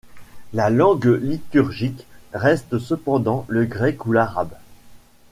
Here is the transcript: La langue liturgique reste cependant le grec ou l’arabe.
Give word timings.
La 0.53 0.71
langue 0.71 1.19
liturgique 1.21 2.07
reste 2.33 2.79
cependant 2.79 3.45
le 3.49 3.65
grec 3.65 4.03
ou 4.07 4.11
l’arabe. 4.13 4.55